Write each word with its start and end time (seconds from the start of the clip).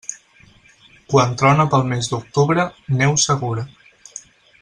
Quan 1.13 1.35
trona 1.41 1.67
pel 1.75 1.85
mes 1.91 2.09
d'octubre, 2.15 2.65
neu 3.03 3.15
segura. 3.27 3.67